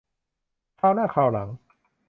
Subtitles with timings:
[0.79, 1.49] คราวหน้าคราวหลัง